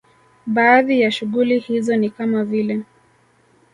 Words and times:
Baadhi 0.45 1.01
ya 1.01 1.11
shughuli 1.11 1.59
hizo 1.59 1.95
ni 1.95 2.09
kama 2.09 2.43
vile 2.43 2.81